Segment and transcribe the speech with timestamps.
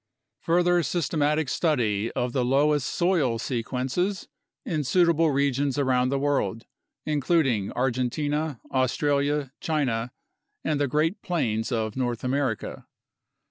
[0.39, 4.27] Further systematic study of the loess soil sequences
[4.65, 6.65] in suitable regions around the world,
[7.05, 10.11] including Argentina, Australia, China,
[10.63, 12.87] and the Great Plains of North America.